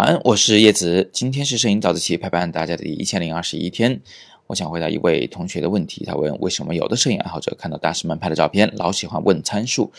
[0.00, 1.10] 晚安，我是叶子。
[1.12, 4.00] 今天是摄影早自习陪伴大家的第一千零二十一天。
[4.46, 9.92] 我想回答一位同学的问题，他问为什么有的摄影爱好者看到大师们拍的照片，老喜欢问参数。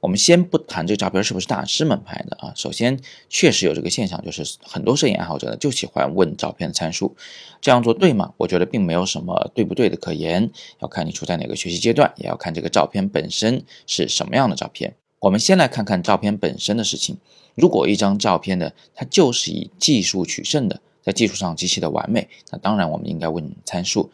[0.00, 7.14] 我们先不谈这照片是不是大师们拍的啊，首先确实有这个现象，就是很多摄影爱好者呢就喜欢问照片的参数。
[7.60, 8.32] 这样做对吗？
[8.38, 14.94] 我觉得并没有什么对不对的可言，要看你处在哪个学习阶段，也要看这个照片本身是什么样的照片。
[15.22, 17.16] 我们先来看看照片本身的事情。
[17.54, 24.10] 如果一张照片呢，它就是以技术取胜的，在技术上极其的完美，那当然我们应该问参数。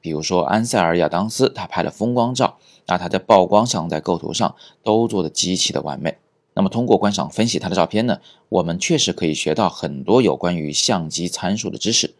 [0.00, 6.18] 比如说安塞尔·亚当斯，他拍了风光照，那他在曝光上、在构图上都做的极其的完美。
[6.54, 12.14] 那么通过观赏分析他的照片呢，我们确实可以学到很多有关于相机参数的知识。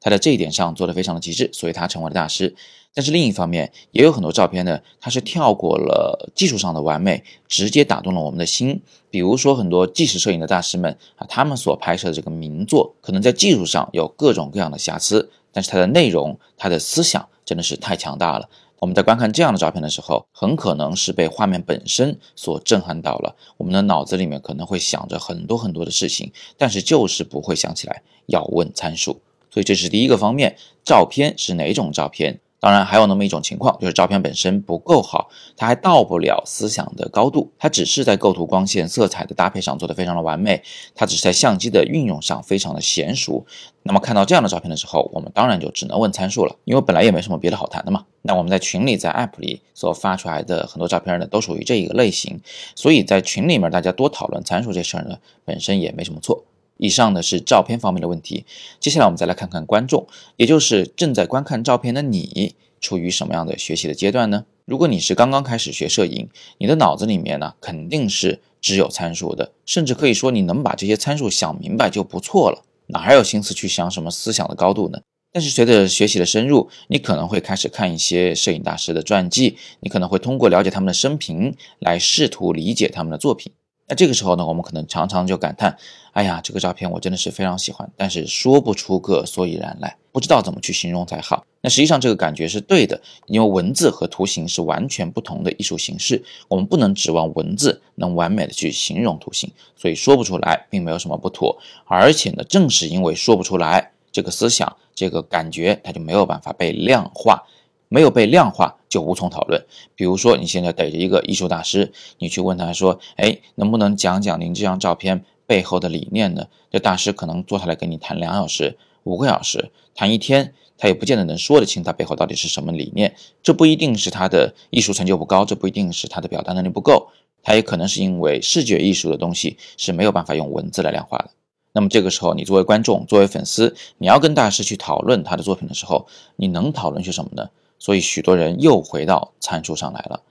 [0.00, 2.54] 他在这一点上做得非常的极致，所以他成为了大师。
[2.94, 8.80] 但是另一方面，也有很多照片呢，他是跳过了技术上的完美，直接打动了我们的心。
[9.10, 18.48] 比如说很多纪实摄影的大师们啊，他们所拍摄的这个名作，可能在技术上有各种各样的瑕疵，但是它的内容、它的思想真的是太强大了。
[18.80, 29.20] 我们在观看这样的照片的时候，很可能是被画面本身所震撼到了，我们的脑子里面可能会想着很多很多的事情，但是就是不会想起来要问参数。
[29.50, 32.40] 所以这是第一个方面，照片是哪种照片？
[32.60, 40.60] 当然还有那么一种情况，就是照片本身不够好，它还到不了思想的高度，它只是在构图、光线、色彩的搭配上做得非常的完美，
[40.92, 43.46] 它只是在相机的运用上非常的娴熟。
[43.84, 48.04] 那么看到这样的照片的时候，我们当然就只能问参数了，因为本来也没什么别的好谈的嘛。
[48.22, 52.40] 那我们在群里、在 App 里所发出来的很多照片呢，都属于这一个类型，
[52.74, 56.44] 所以在群里面大家多讨论参数这事儿呢，本身也没什么错。
[56.78, 58.46] 以上呢是照片方面的问题，
[58.80, 64.46] 接下来我们再来看看观众，也就是正在观看照片的你，处于什么样的学习的阶段呢？
[64.64, 66.28] 如果你是刚刚开始学摄影，
[66.58, 75.00] 你的脑子里面呢肯定是只有参数的，甚至可以说你能把这些参数想明白就不错了，哪还有心思去想什么思想的高度呢？
[75.30, 83.52] 但是随着学习的深入，你可能会开始看一些摄影大师的传记，你可能会通过了解他们的生平来试图理解他们的作品。
[83.88, 85.74] 那这个时候呢，我们可能常常就感叹
[86.12, 101.58] ：“哎呀，这个照片我真的是非常喜欢，但是说不出个所以然来，不知道怎么去形容才好。”那实际上这个感觉是对的，因为文字和图形是完全不同的艺术形式，我们不能指望文字能完美的去形容图形，所以说不出来并没有什么不妥。
[101.86, 107.42] 而且呢，正是因为说不出来，这个思想、这个感觉，它就没有办法被量化。
[107.90, 109.64] 没有被量化，就无从讨论。
[109.94, 123.14] 比如说，你现在逮着一个艺术大师，你去问他说：“哎，能不能讲讲您这张照片背后的理念呢？”这大师可能坐下来跟你谈两小时、五个小时，谈一天，他也不见得能说得清他背后到底是什么理念。
[123.42, 127.08] 这不一定是他的艺术成就不高，这不一定是他的表达能力不够，
[127.42, 131.30] 他也可能是因为视觉艺术的东西是没有办法用文字来量化的。
[131.72, 136.06] 那么这个时候，你作为观众、作为粉丝，你要跟大师去讨论他的作品的时候，
[136.36, 137.50] 你能讨论些什么呢？
[137.78, 140.22] 所以许多人又回到参数上来了。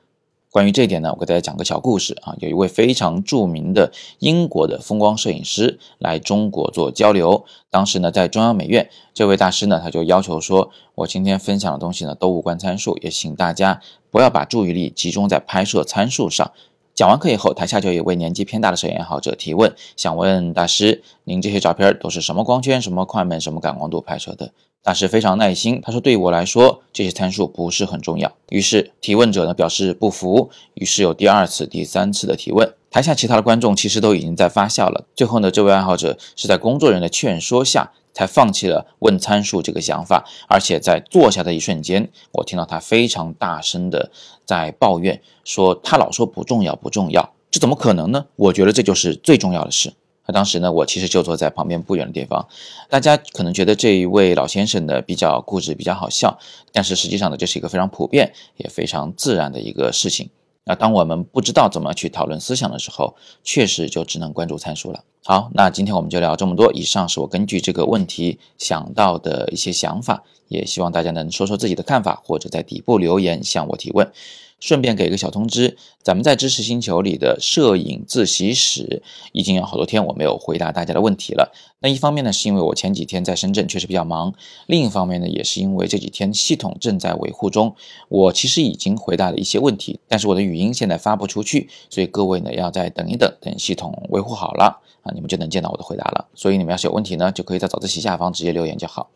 [0.50, 2.36] 关于这一点呢，我给大家讲个小故事啊。
[2.40, 16.52] 有一位非常著名的英国的风光摄影师来中国做交流，当时呢在中央美院，这位大师呢他就要求说：“我今天分享的东西呢都无关参数，也请大家不要把注意力集中在拍摄参数上。”
[16.98, 32.74] 讲完课以后，台下就有一位年纪偏大的摄影爱好者提问，想问大师：“您这些照片都是什么光圈、什么快门、什么感光度拍摄的？”大师非常耐心，他说：“对于我来说，这些参数不是很重要。”于是提问者呢表示不服，于是有第二次、第三次的提问。
[32.90, 35.06] 台下其他的观众其实都已经在发笑了。
[35.16, 44.10] 最后呢，这位爱好者是在工作人员的劝说下才放弃了问参数这个想法，而且在坐下的一瞬间，我听到他非常大声的
[44.44, 48.26] 在抱怨说：“他老说不重要，不重要，这怎么可能呢？
[48.36, 49.94] 我觉得这就是最重要的事。”
[50.26, 52.48] 那当时呢，我其实就坐在旁边不远的地方。
[52.90, 56.40] 大家可能觉得这一位老先生呢比较固执，比较好笑，
[56.72, 60.32] 但是实际上呢，这是一个非常普遍也非常自然的一个事情。
[60.68, 65.04] 那当我们不知道怎么去讨论思想的时候，确实就只能关注参数了。
[65.24, 66.72] 好，那今天我们就聊这么多。
[66.74, 74.12] 以上是我根据这个问题想到的一些想法，也希望大家能说说自己的看法，或者在底部留言向我提问。
[74.60, 81.54] 顺便给个小通知，咱们在知识星球里的摄影自习室已经有好多天我没有回答大家的问题了。
[81.80, 84.32] 那一方面呢，是因为我前几天在深圳确实比较忙；
[84.66, 87.76] 另一方面呢，也是因为这几天系统正在维护中。
[88.10, 96.28] 我其实已经回答了一些问题，但是我的语音现在发不出去，所以各位呢要再等一等，等系统维护好了啊，你们就能见到我的回答了。
[96.34, 99.12] 所以你们要是有问题呢，就可以在早自习下方直接留言就好。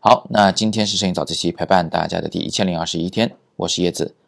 [0.00, 4.14] 好，那今天是摄影早自习陪伴大家的第一千零二十一天，我是叶子。